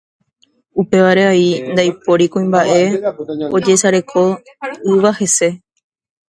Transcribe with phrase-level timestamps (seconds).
[0.81, 2.79] upévare avei ndaipóri kuimba'e
[3.57, 5.49] ojesareko'ỹva hese.